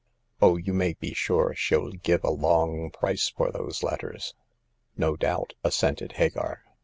Oh, 0.41 0.57
you 0.57 0.73
may 0.73 0.93
be 0.93 1.13
sure 1.13 1.53
she'll 1.53 1.91
give 1.91 2.23
a 2.23 2.31
long 2.31 2.89
price 2.89 3.29
for 3.29 3.51
those 3.51 3.83
letters." 3.83 4.33
''No 4.97 5.15
doubt," 5.15 5.53
assented 5.63 6.13
Hagar. 6.13 6.63